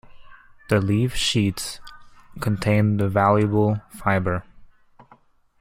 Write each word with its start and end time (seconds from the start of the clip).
The 0.69 0.81
leaf 0.81 1.13
sheaths 1.15 1.79
contain 2.39 2.97
the 2.97 3.07
valuable 3.07 3.81
fiber. 3.91 4.43